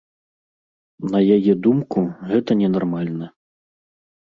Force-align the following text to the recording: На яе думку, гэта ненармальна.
На 1.15 1.19
яе 1.35 1.53
думку, 1.67 1.99
гэта 2.33 2.51
ненармальна. 2.65 3.25